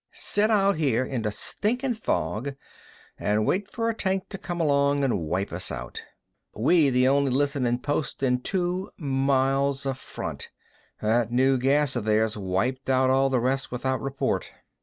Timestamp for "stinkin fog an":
1.31-3.45